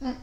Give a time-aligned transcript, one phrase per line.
[0.00, 0.16] Oké.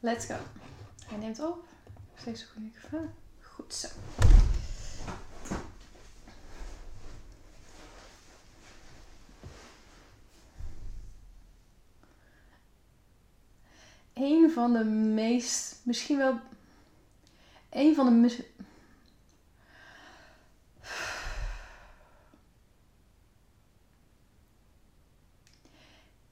[0.00, 0.34] Let's go.
[1.06, 1.64] Hij neemt op.
[2.14, 3.10] Steeds een goede microfoon.
[3.40, 3.88] Goed zo.
[14.14, 16.40] Een van de meest, misschien wel
[17.78, 18.46] een van de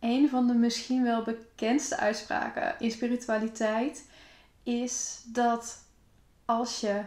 [0.01, 4.09] Een van de misschien wel bekendste uitspraken in spiritualiteit
[4.63, 5.85] is dat
[6.45, 7.05] als je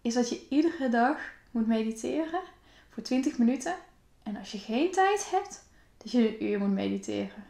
[0.00, 1.18] is dat je iedere dag
[1.50, 2.42] moet mediteren
[2.88, 3.74] voor 20 minuten
[4.22, 5.64] en als je geen tijd hebt,
[5.96, 7.44] dat je een uur moet mediteren.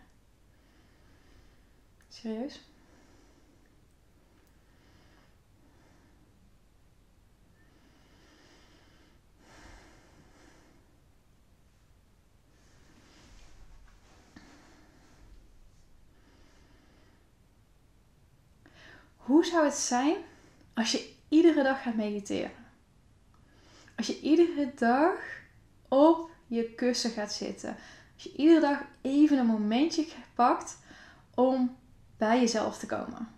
[2.08, 2.60] Serieus?
[19.26, 20.16] Hoe zou het zijn
[20.74, 22.50] als je iedere dag gaat mediteren?
[23.96, 25.14] Als je iedere dag
[25.88, 27.76] op je kussen gaat zitten.
[28.14, 30.78] Als je iedere dag even een momentje pakt
[31.34, 31.76] om
[32.16, 33.28] bij jezelf te komen.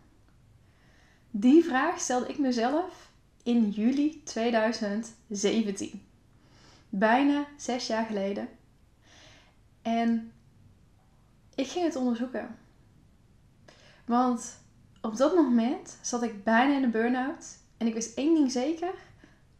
[1.30, 3.10] Die vraag stelde ik mezelf
[3.42, 6.02] in juli 2017.
[6.88, 8.48] Bijna zes jaar geleden.
[9.82, 10.32] En
[11.54, 12.58] ik ging het onderzoeken.
[14.04, 14.58] Want
[15.08, 17.46] op dat moment zat ik bijna in een burn-out.
[17.76, 18.94] En ik wist één ding zeker.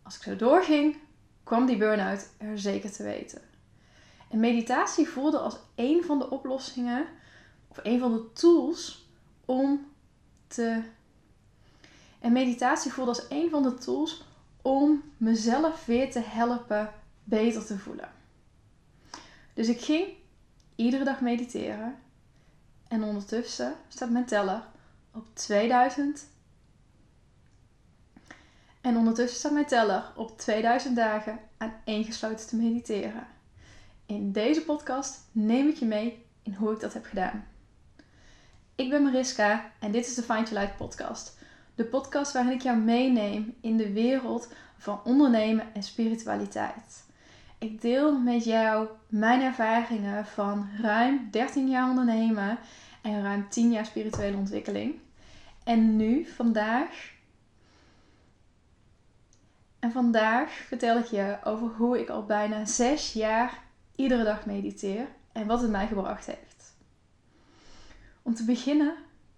[0.03, 0.97] Als ik zo doorging,
[1.45, 3.41] kwam die burn-out er zeker te weten.
[4.31, 7.07] En meditatie voelde als een van de oplossingen,
[7.69, 9.09] of een van de tools
[9.45, 9.87] om
[10.47, 10.83] te.
[12.21, 14.25] En meditatie voelde als een van de tools
[14.63, 16.93] om mezelf weer te helpen
[17.25, 18.11] beter te voelen.
[19.55, 20.07] Dus ik ging
[20.77, 21.97] iedere dag mediteren.
[22.89, 24.63] En ondertussen staat mijn teller
[25.13, 26.27] op 2000.
[28.81, 33.27] En ondertussen staat mijn teller op 2000 dagen aan één gesloten te mediteren.
[34.07, 37.47] In deze podcast neem ik je mee in hoe ik dat heb gedaan.
[38.75, 41.39] Ik ben Mariska en dit is de Find Your Light podcast.
[41.75, 47.07] De podcast waarin ik jou meeneem in de wereld van ondernemen en spiritualiteit.
[47.59, 52.59] Ik deel met jou mijn ervaringen van ruim 13 jaar ondernemen
[53.15, 54.95] ruim 10 jaar spirituele ontwikkeling.
[55.65, 57.13] En nu, vandaag.
[59.79, 63.63] En vandaag vertel ik je over hoe ik al bijna 6 jaar
[63.95, 66.77] iedere dag mediteer en wat het mij gebracht heeft.
[68.23, 68.95] Om te beginnen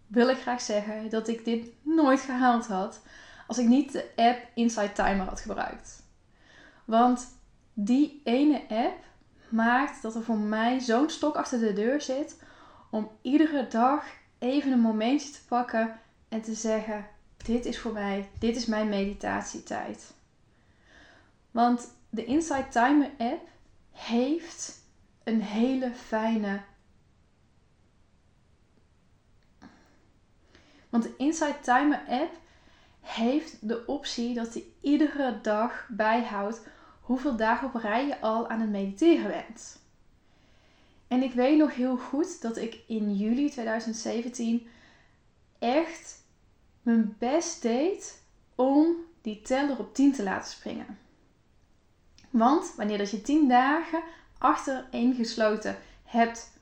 [0.07, 3.01] wil ik graag zeggen dat ik dit nooit gehaald had
[3.47, 6.03] als ik niet de app Inside Timer had gebruikt.
[6.85, 7.27] Want
[7.73, 9.05] die ene app
[9.49, 12.37] maakt dat er voor mij zo'n stok achter de deur zit
[12.91, 14.05] om iedere dag
[14.39, 17.07] even een momentje te pakken en te zeggen:
[17.37, 20.15] Dit is voor mij, dit is mijn meditatietijd.
[21.51, 23.49] Want de Inside Timer app
[23.91, 24.79] heeft
[25.25, 26.61] een hele fijne.
[30.89, 32.39] Want de Inside Timer app
[33.01, 36.67] heeft de optie dat hij iedere dag bijhoudt
[37.01, 39.80] hoeveel dagen op rij je al aan het mediteren bent.
[41.11, 44.69] En ik weet nog heel goed dat ik in juli 2017
[45.59, 46.23] echt
[46.83, 48.23] mijn best deed
[48.55, 50.99] om die teller op 10 te laten springen.
[52.31, 54.03] Want wanneer dat je 10 dagen
[54.39, 56.53] achter één gesloten hebt,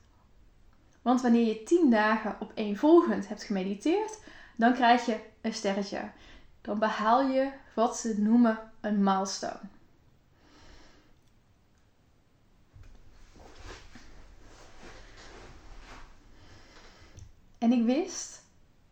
[1.01, 4.19] want wanneer je 10 dagen op één volgend hebt gemediteerd,
[4.55, 6.09] dan krijg je een sterretje.
[6.61, 9.59] Dan behaal je wat ze noemen een milestone.
[17.59, 18.43] En ik wist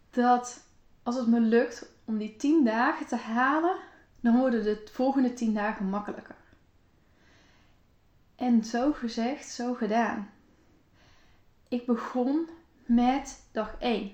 [0.10, 0.66] dat
[1.04, 3.78] als het me lukt om die 10 dagen te halen,
[4.20, 6.36] dan worden de volgende 10 dagen makkelijker.
[8.36, 10.30] En zo gezegd, zo gedaan.
[11.68, 12.50] Ik begon
[12.86, 14.14] met dag 1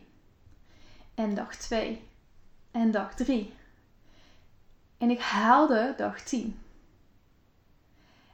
[1.15, 2.07] en dag 2
[2.71, 3.53] en dag 3.
[4.97, 6.59] En ik haalde dag 10.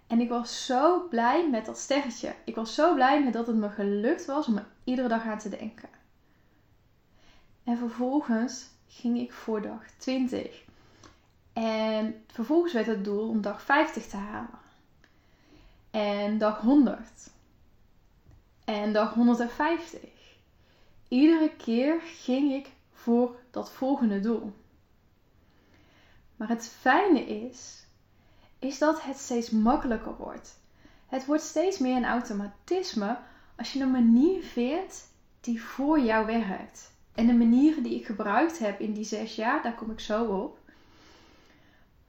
[0.07, 2.35] En ik was zo blij met dat sterretje.
[2.45, 5.37] Ik was zo blij met dat het me gelukt was om er iedere dag aan
[5.37, 5.98] te denken.
[7.69, 10.63] En vervolgens ging ik voor dag 20.
[11.53, 14.59] En vervolgens werd het doel om dag 50 te halen.
[15.91, 17.29] En dag 100.
[18.65, 20.01] En dag 150.
[21.07, 24.53] Iedere keer ging ik voor dat volgende doel.
[26.35, 27.85] Maar het fijne is,
[28.59, 30.59] is dat het steeds makkelijker wordt.
[31.07, 33.17] Het wordt steeds meer een automatisme
[33.55, 35.07] als je een manier vindt
[35.39, 36.88] die voor jou werkt.
[37.13, 40.25] En de manieren die ik gebruikt heb in die zes jaar, daar kom ik zo
[40.25, 40.59] op.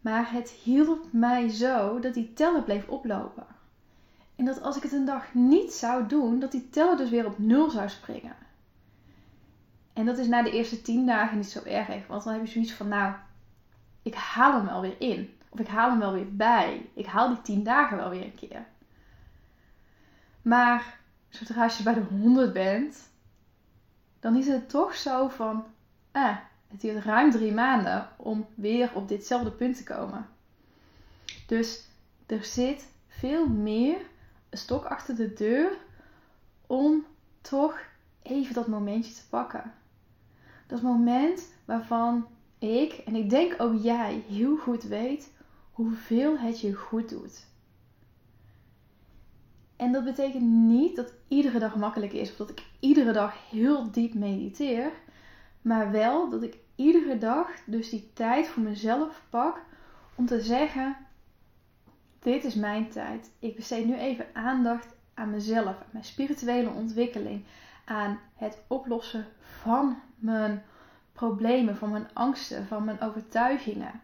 [0.01, 3.47] Maar het hielp mij zo dat die teller bleef oplopen.
[4.37, 7.27] En dat als ik het een dag niet zou doen, dat die teller dus weer
[7.27, 8.37] op nul zou springen.
[9.93, 12.07] En dat is na de eerste tien dagen niet zo erg.
[12.07, 13.15] Want dan heb je zoiets van, nou,
[14.03, 15.35] ik haal hem wel weer in.
[15.49, 16.91] Of ik haal hem wel weer bij.
[16.95, 18.67] Ik haal die tien dagen wel weer een keer.
[20.43, 20.99] Maar
[21.29, 23.10] zodra je bij de 100 bent,
[24.21, 25.65] dan is het toch zo van,
[26.11, 26.37] eh,
[26.69, 30.29] het duurt ruim drie maanden om weer op ditzelfde punt te komen.
[31.47, 31.85] Dus
[32.27, 33.97] er zit veel meer
[34.51, 35.73] een stok achter de deur
[36.67, 37.05] om
[37.41, 37.79] toch
[38.23, 39.73] even dat momentje te pakken.
[40.67, 42.27] Dat moment waarvan
[42.59, 45.33] ik, en ik denk ook jij, heel goed weet
[45.73, 47.47] hoeveel het je goed doet.
[49.81, 53.91] En dat betekent niet dat iedere dag makkelijk is of dat ik iedere dag heel
[53.91, 54.93] diep mediteer,
[55.63, 59.61] maar wel dat ik iedere dag dus die tijd voor mezelf pak
[60.15, 60.97] om te zeggen:
[62.19, 63.31] Dit is mijn tijd.
[63.39, 67.45] Ik besteed nu even aandacht aan mezelf, aan mijn spirituele ontwikkeling,
[67.85, 70.63] aan het oplossen van mijn
[71.13, 74.01] problemen, van mijn angsten, van mijn overtuigingen.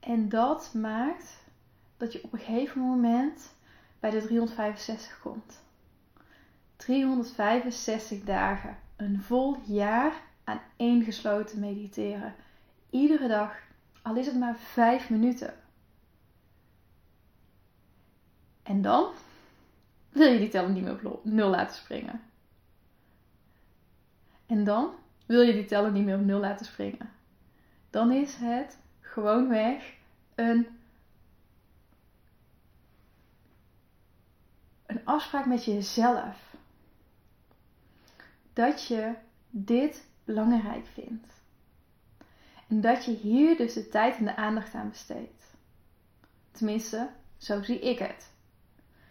[0.00, 1.46] En dat maakt
[1.98, 3.54] dat je op een gegeven moment
[4.00, 5.62] bij de 365 komt.
[6.76, 10.12] 365 dagen, een vol jaar
[10.44, 12.34] aan één gesloten mediteren.
[12.90, 13.56] Iedere dag,
[14.02, 15.54] al is het maar 5 minuten.
[18.62, 19.12] En dan
[20.08, 22.20] wil je die teller niet meer op nul laten springen.
[24.46, 24.90] En dan
[25.26, 27.10] wil je die teller niet meer op nul laten springen.
[27.90, 29.94] Dan is het gewoonweg
[30.34, 30.66] een,
[34.88, 36.54] een afspraak met jezelf.
[38.52, 39.14] Dat je
[39.50, 41.26] dit belangrijk vindt.
[42.68, 45.54] En dat je hier dus de tijd en de aandacht aan besteedt.
[46.50, 48.30] Tenminste, zo zie ik het.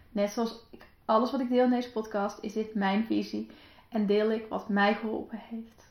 [0.10, 3.50] Net zoals ik, alles wat ik deel in deze podcast, is dit mijn visie
[3.90, 5.86] en deel ik wat mij geholpen heeft.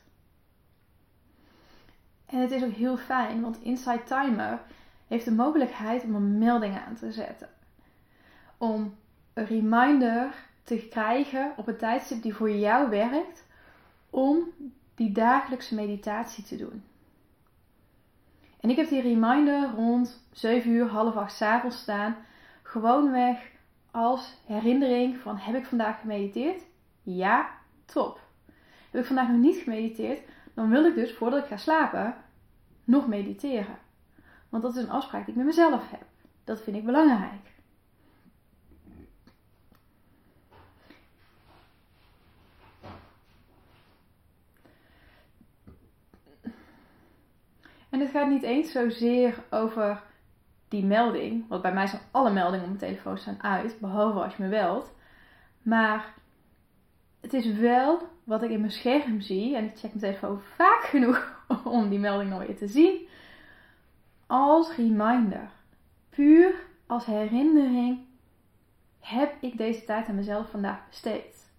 [2.25, 4.61] En het is ook heel fijn, want Inside Timer
[5.07, 7.49] heeft de mogelijkheid om een melding aan te zetten.
[8.57, 8.95] Om
[9.37, 13.45] een reminder te krijgen op een tijdstip die voor jou werkt
[14.09, 14.43] om
[14.95, 16.83] die dagelijkse meditatie te doen.
[18.59, 22.15] En ik heb die reminder rond 7 uur, half 8 s avonds staan.
[22.63, 23.51] Gewoonweg
[23.91, 26.61] als herinnering van heb ik vandaag gemediteerd?
[27.03, 27.49] Ja,
[27.85, 28.19] top.
[28.91, 30.21] Heb ik vandaag nog niet gemediteerd?
[30.53, 32.15] Dan wil ik dus voordat ik ga slapen
[32.83, 33.77] nog mediteren.
[34.49, 36.05] Want dat is een afspraak die ik met mezelf heb.
[36.43, 37.55] Dat vind ik belangrijk.
[47.97, 50.03] En het gaat niet eens zozeer over
[50.67, 51.47] die melding.
[51.47, 53.79] Want bij mij zijn alle meldingen op mijn telefoon staan uit.
[53.79, 54.93] Behalve als je me belt.
[55.61, 56.13] Maar
[57.21, 59.55] het is wel wat ik in mijn scherm zie.
[59.55, 63.07] En ik check mijn telefoon vaak genoeg om die melding nog weer te zien
[64.27, 65.49] als reminder.
[66.09, 66.53] Puur
[66.87, 67.99] als herinnering
[68.99, 71.51] heb ik deze tijd aan mezelf vandaag besteed.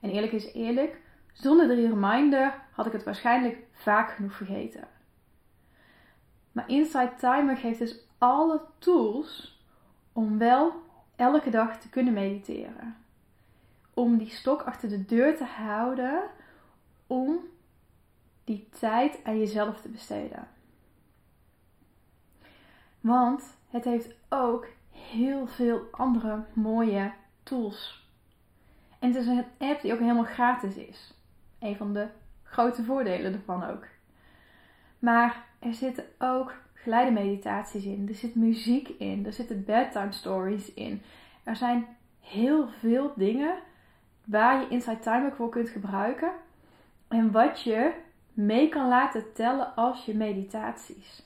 [0.00, 1.00] En eerlijk is eerlijk,
[1.32, 4.88] zonder de reminder had ik het waarschijnlijk vaak genoeg vergeten.
[6.52, 9.60] Maar Inside Timer geeft dus alle tools
[10.12, 10.72] om wel
[11.16, 12.96] elke dag te kunnen mediteren.
[13.94, 16.22] Om die stok achter de deur te houden,
[17.06, 17.38] om
[18.44, 20.48] die tijd aan jezelf te besteden.
[23.00, 28.06] Want het heeft ook heel veel andere mooie tools.
[28.98, 31.14] En het is een app die ook helemaal gratis is.
[31.58, 32.08] Een van de
[32.42, 33.84] grote voordelen ervan ook.
[34.98, 38.08] Maar er zitten ook geleide meditaties in.
[38.08, 39.26] Er zit muziek in.
[39.26, 41.02] Er zitten bedtime stories in.
[41.44, 41.86] Er zijn
[42.20, 43.54] heel veel dingen
[44.24, 46.32] waar je Inside Timer voor kunt gebruiken.
[47.08, 47.92] En wat je
[48.32, 51.22] mee kan laten tellen als je meditaties.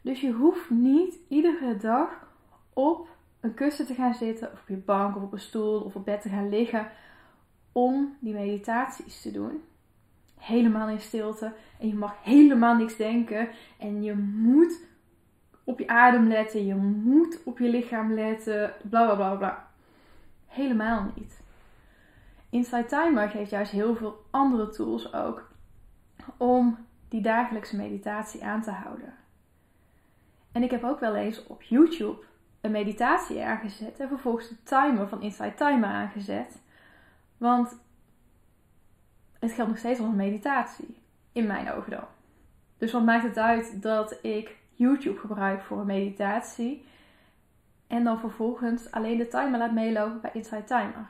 [0.00, 2.08] Dus je hoeft niet iedere dag
[2.72, 3.08] op
[3.40, 6.04] een kussen te gaan zitten, of op je bank, of op een stoel, of op
[6.04, 6.90] bed te gaan liggen
[7.72, 9.62] om die meditaties te doen.
[10.42, 11.52] Helemaal in stilte.
[11.78, 13.48] En je mag helemaal niks denken.
[13.78, 14.80] En je moet
[15.64, 16.66] op je adem letten.
[16.66, 18.72] Je moet op je lichaam letten.
[18.82, 19.68] Bla bla bla bla.
[20.46, 21.40] Helemaal niet.
[22.50, 25.50] Inside Timer geeft juist heel veel andere tools ook
[26.36, 29.14] om die dagelijkse meditatie aan te houden.
[30.52, 32.24] En ik heb ook wel eens op YouTube
[32.60, 36.60] een meditatie aangezet en vervolgens de timer van Inside Timer aangezet.
[37.36, 37.80] Want
[39.42, 40.96] het geldt nog steeds een meditatie,
[41.32, 42.04] in mijn ogen dan.
[42.78, 46.84] Dus wat maakt het uit dat ik YouTube gebruik voor een meditatie
[47.86, 51.08] en dan vervolgens alleen de timer laat meelopen bij Inside Timer?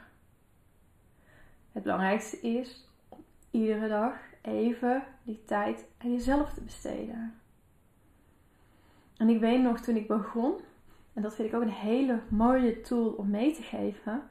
[1.72, 7.34] Het belangrijkste is om iedere dag even die tijd aan jezelf te besteden.
[9.16, 10.54] En ik weet nog toen ik begon,
[11.12, 14.22] en dat vind ik ook een hele mooie tool om mee te geven.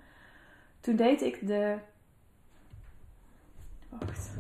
[0.80, 1.78] Toen deed ik de.
[3.92, 4.32] Wacht.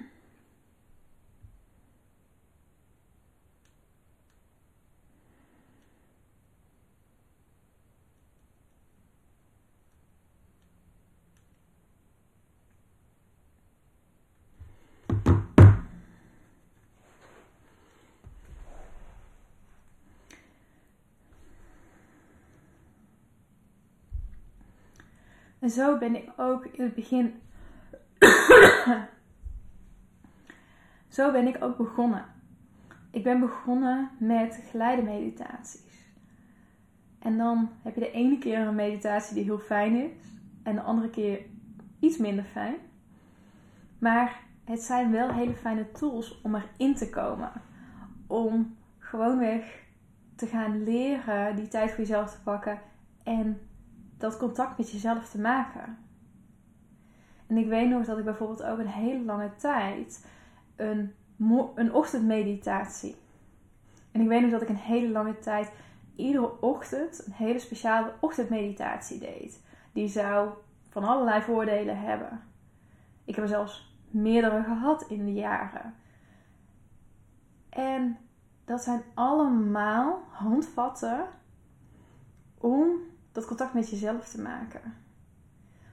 [25.69, 27.35] En zo ben ik ook in het begin.
[31.17, 32.25] zo ben ik ook begonnen.
[33.11, 36.13] Ik ben begonnen met geleide meditaties.
[37.19, 40.81] En dan heb je de ene keer een meditatie die heel fijn is, en de
[40.81, 41.41] andere keer
[42.01, 42.77] iets minder fijn.
[43.99, 47.53] Maar het zijn wel hele fijne tools om erin te komen.
[48.27, 49.85] Om gewoonweg
[50.37, 52.81] te gaan leren die tijd voor jezelf te pakken
[53.25, 53.68] en
[54.19, 55.99] dat contact met jezelf te maken.
[57.47, 60.27] En ik weet nog dat ik bijvoorbeeld ook een hele lange tijd
[60.77, 61.15] een,
[61.75, 63.17] een ochtendmeditatie.
[64.13, 65.73] En ik weet nog dat ik een hele lange tijd
[66.17, 69.63] iedere ochtend een hele speciale ochtendmeditatie deed.
[69.93, 70.51] Die zou
[70.89, 72.41] van allerlei voordelen hebben.
[73.25, 75.95] Ik heb er zelfs meerdere gehad in de jaren.
[77.69, 78.19] En
[78.65, 81.27] dat zijn allemaal handvatten
[82.59, 82.91] om
[83.33, 84.95] dat contact met jezelf te maken.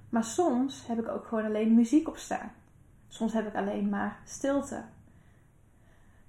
[0.10, 2.52] Maar soms heb ik ook gewoon alleen muziek op staan.
[3.08, 4.84] Soms heb ik alleen maar stilte.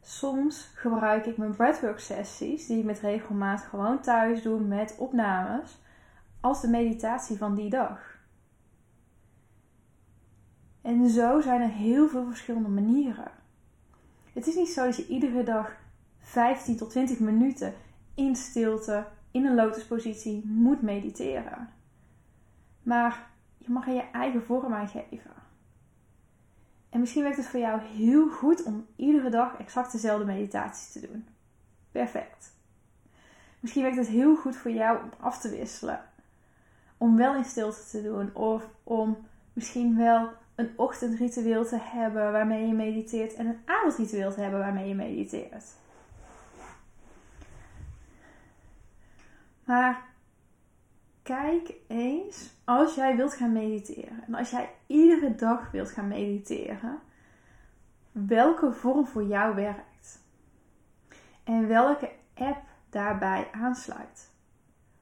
[0.03, 5.79] Soms gebruik ik mijn breathwork sessies, die ik met regelmaat gewoon thuis doe met opnames,
[6.41, 8.19] als de meditatie van die dag.
[10.83, 13.31] En zo zijn er heel veel verschillende manieren.
[14.33, 15.77] Het is niet zo dat je iedere dag
[16.19, 17.75] 15 tot 20 minuten
[18.15, 19.07] in stilte
[19.37, 21.69] in een lotuspositie moet mediteren.
[22.83, 25.35] Maar je mag er je eigen vorm aan geven.
[26.89, 31.09] En misschien werkt het voor jou heel goed om iedere dag exact dezelfde meditatie te
[31.09, 31.27] doen.
[31.93, 32.55] Perfect.
[33.61, 36.01] Misschien werkt het heel goed voor jou om af te wisselen.
[36.97, 38.35] Om wel in stilte te doen.
[38.35, 39.17] Of om
[39.53, 43.35] misschien wel een ochtendritueel te hebben waarmee je mediteert.
[43.35, 45.65] En een avondritueel te hebben waarmee je mediteert.
[49.67, 50.05] Maar
[51.23, 56.99] kijk eens, als jij wilt gaan mediteren en als jij iedere dag wilt gaan mediteren,
[58.13, 60.21] welke vorm voor jou werkt.
[61.45, 64.31] En welke app daarbij aansluit.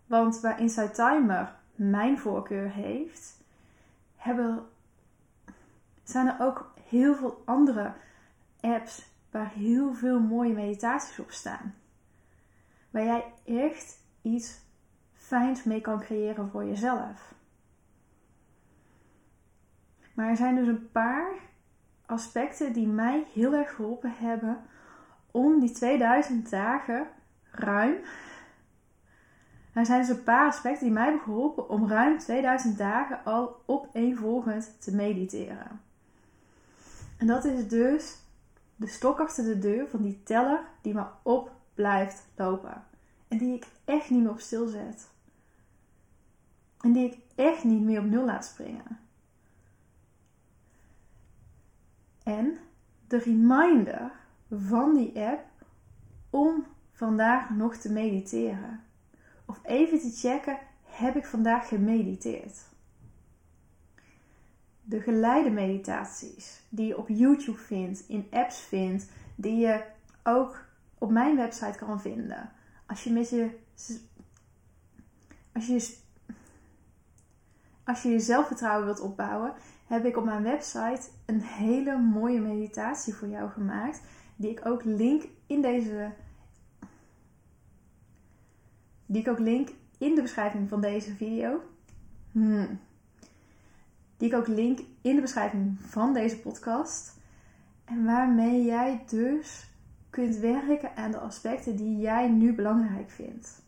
[0.06, 3.40] Want waar Inside Timer mijn voorkeur heeft,
[4.16, 4.66] hebben,
[6.02, 7.92] zijn er ook heel veel andere
[8.60, 11.74] apps waar heel veel mooie meditaties op staan.
[12.90, 14.60] Waar jij echt iets
[15.12, 17.34] fijns mee kan creëren voor jezelf.
[20.14, 21.32] Maar er zijn dus een paar
[22.06, 24.60] aspecten die mij heel erg geholpen hebben
[25.30, 27.06] om die 2000 dagen
[27.50, 27.94] ruim.
[29.72, 33.62] Er zijn dus een paar aspecten die mij hebben geholpen om ruim 2000 dagen al
[33.66, 35.80] opeenvolgend te mediteren.
[37.16, 38.18] En dat is dus
[38.76, 42.84] de stok achter de deur van die teller die maar op blijft lopen.
[43.38, 45.08] Die ik echt niet meer op stil zet.
[46.80, 48.98] En die ik echt niet meer op nul laat springen.
[52.22, 52.58] En
[53.08, 54.10] de reminder
[54.50, 55.44] van die app
[56.30, 58.84] om vandaag nog te mediteren.
[59.44, 62.58] Of even te checken, heb ik vandaag gemediteerd?
[64.82, 69.84] De geleide meditaties die je op YouTube vindt, in apps vindt, die je
[70.22, 70.64] ook
[70.98, 72.52] op mijn website kan vinden
[72.86, 73.50] als je met je.
[75.52, 75.96] Als je.
[77.84, 79.54] als je je zelfvertrouwen wilt opbouwen,
[79.86, 84.00] heb ik op mijn website een hele mooie meditatie voor jou gemaakt.
[84.36, 86.12] Die ik ook link in deze.
[89.06, 91.60] Die ik ook link in de beschrijving van deze video.
[92.32, 92.80] Hmm.
[94.16, 97.16] Die ik ook link in de beschrijving van deze podcast.
[97.84, 99.73] En waarmee jij dus
[100.14, 103.62] kunt werken aan de aspecten die jij nu belangrijk vindt.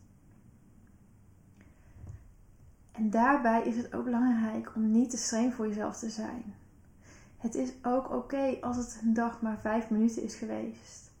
[2.91, 6.55] En daarbij is het ook belangrijk om niet te streng voor jezelf te zijn.
[7.37, 11.11] Het is ook oké als het een dag maar vijf minuten is geweest.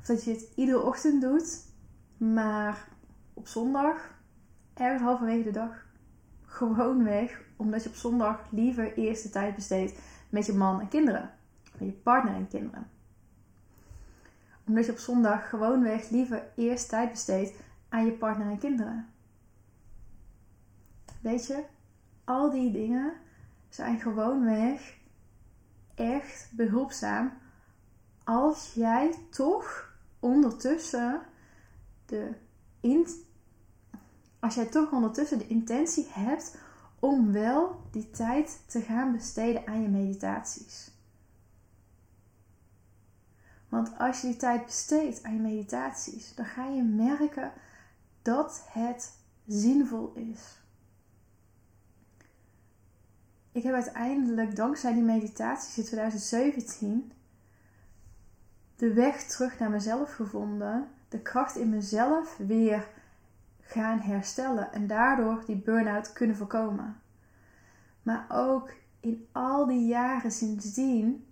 [0.00, 1.64] Of dat je het iedere ochtend doet,
[2.16, 2.88] maar
[3.34, 4.14] op zondag,
[4.74, 5.86] ergens halverwege de dag,
[6.42, 7.42] gewoon weg.
[7.56, 9.98] Omdat je op zondag liever eerst de tijd besteedt
[10.28, 11.30] met je man en kinderen.
[11.78, 12.95] Met je partner en kinderen.
[14.66, 17.52] Omdat je op zondag gewoonweg liever eerst tijd besteedt
[17.88, 19.06] aan je partner en kinderen.
[21.20, 21.64] Weet je,
[22.24, 23.12] al die dingen
[23.68, 24.96] zijn gewoonweg
[25.94, 27.32] echt behulpzaam
[28.24, 31.22] als jij toch ondertussen
[32.06, 32.34] de
[34.38, 36.56] als jij toch ondertussen de intentie hebt
[36.98, 40.90] om wel die tijd te gaan besteden aan je meditaties.
[43.76, 47.52] Want als je die tijd besteedt aan je meditaties, dan ga je merken
[48.22, 49.12] dat het
[49.46, 50.58] zinvol is.
[53.52, 57.12] Ik heb uiteindelijk dankzij die meditaties in 2017
[58.76, 62.88] de weg terug naar mezelf gevonden, de kracht in mezelf weer
[63.60, 67.00] gaan herstellen en daardoor die burn-out kunnen voorkomen.
[68.02, 71.25] Maar ook in al die jaren sindsdien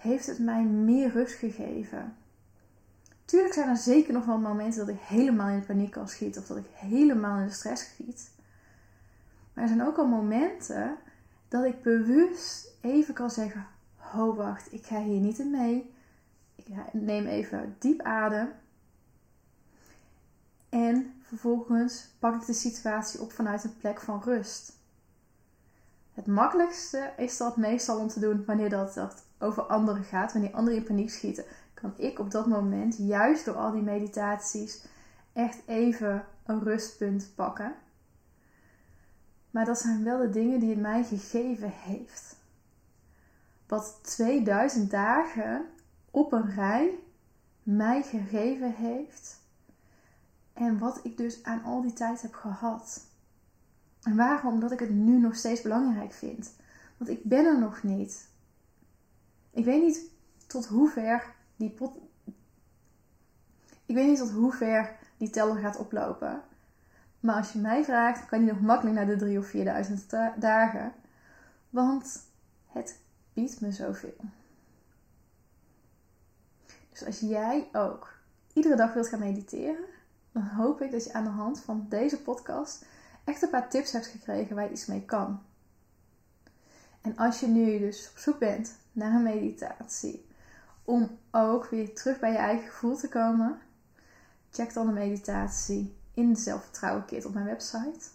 [0.00, 2.16] heeft het mij meer rust gegeven.
[3.24, 6.40] Tuurlijk zijn er zeker nog wel momenten dat ik helemaal in de paniek kan schieten
[6.40, 8.30] of dat ik helemaal in de stress schiet.
[9.52, 10.96] Maar er zijn ook al momenten
[11.48, 15.94] dat ik bewust even kan zeggen: Ho, wacht, ik ga hier niet in mee.
[16.54, 18.48] Ik neem even diep adem.
[20.68, 24.72] En vervolgens pak ik de situatie op vanuit een plek van rust.
[26.14, 30.52] Het makkelijkste is dat meestal om te doen wanneer dat, dat over anderen gaat, wanneer
[30.52, 31.44] anderen in paniek schieten.
[31.74, 34.84] Kan ik op dat moment, juist door al die meditaties,
[35.32, 37.74] echt even een rustpunt pakken.
[39.50, 42.36] Maar dat zijn wel de dingen die het mij gegeven heeft.
[43.66, 45.66] Wat 2000 dagen
[46.10, 46.98] op een rij
[47.62, 49.40] mij gegeven heeft.
[50.52, 53.06] En wat ik dus aan al die tijd heb gehad.
[54.02, 54.52] En waarom?
[54.52, 56.54] Omdat ik het nu nog steeds belangrijk vind.
[56.96, 58.28] Want ik ben er nog niet.
[59.50, 60.10] Ik weet niet
[60.46, 61.92] tot hoever die pot.
[63.86, 66.42] Ik weet niet tot hoever die teller gaat oplopen.
[67.20, 70.92] Maar als je mij vraagt, kan die nog makkelijk naar de 3 of 4000 dagen.
[71.70, 72.22] Want
[72.66, 72.98] het
[73.32, 74.16] biedt me zoveel.
[76.90, 78.12] Dus als jij ook
[78.52, 79.84] iedere dag wilt gaan mediteren,
[80.32, 82.84] dan hoop ik dat je aan de hand van deze podcast
[83.24, 85.42] echt een paar tips hebt gekregen waar je iets mee kan.
[87.00, 90.26] En als je nu dus op zoek bent naar een meditatie,
[90.84, 93.58] om ook weer terug bij je eigen gevoel te komen,
[94.50, 98.08] check dan de meditatie in de zelfvertrouwen kit op mijn website.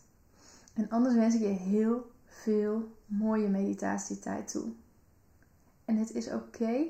[0.73, 4.71] En anders wens ik je heel veel mooie meditatietijd toe.
[5.85, 6.85] En het is oké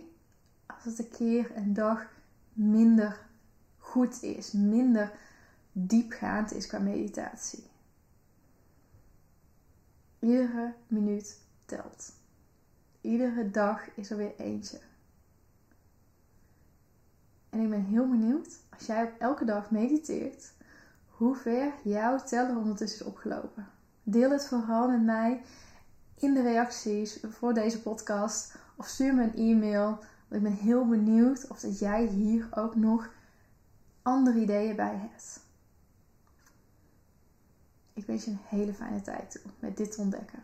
[0.65, 2.08] als het een keer een dag
[2.54, 3.26] minder
[3.78, 5.12] goed is, minder
[5.71, 7.63] diepgaand is qua meditatie.
[10.19, 12.13] Iedere minuut telt.
[13.06, 14.80] Iedere dag is er weer eentje.
[17.50, 20.54] En ik ben heel benieuwd als jij elke dag mediteert,
[21.08, 23.68] hoe ver jouw teller ondertussen is opgelopen.
[24.04, 25.41] Deel het vooral met mij
[26.15, 29.89] in de reacties voor deze podcast of stuur me een e-mail.
[30.28, 33.10] Want ik ben heel benieuwd of dat jij hier ook nog
[34.02, 35.39] andere ideeën bij hebt.
[37.94, 40.44] Ik wens je een hele fijne tijd toe met dit ontdekken.